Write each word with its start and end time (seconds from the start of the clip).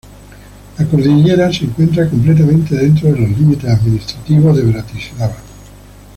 La 0.79 0.85
cordillera 0.87 1.53
se 1.53 1.65
encuentra 1.65 2.09
completamente 2.09 2.75
dentro 2.75 3.13
de 3.13 3.19
los 3.19 3.29
límites 3.37 3.69
administrativos 3.69 4.57
de 4.57 4.63
Bratislava. 4.63 5.35